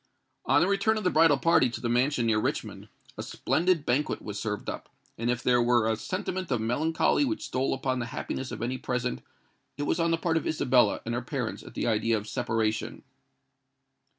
On 0.47 0.61
the 0.61 0.67
return 0.67 0.97
of 0.97 1.03
the 1.03 1.11
bridal 1.11 1.37
party 1.37 1.69
to 1.69 1.79
the 1.79 1.87
mansion 1.87 2.25
near 2.25 2.39
Richmond, 2.39 2.89
a 3.19 3.21
splendid 3.21 3.85
banquet 3.85 4.19
was 4.19 4.39
served 4.41 4.67
up; 4.67 4.89
and 5.15 5.29
if 5.29 5.43
there 5.43 5.61
were 5.61 5.87
a 5.87 5.95
sentiment 5.95 6.49
of 6.49 6.59
melancholy 6.59 7.23
which 7.23 7.45
stole 7.45 7.71
upon 7.71 7.99
the 7.99 8.07
happiness 8.07 8.51
of 8.51 8.63
any 8.63 8.79
present, 8.79 9.21
it 9.77 9.83
was 9.83 9.99
on 9.99 10.09
the 10.09 10.17
part 10.17 10.37
of 10.37 10.47
Isabella 10.47 11.01
and 11.05 11.13
her 11.13 11.21
parents 11.21 11.61
at 11.61 11.75
the 11.75 11.85
idea 11.85 12.17
of 12.17 12.27
separation. 12.27 13.03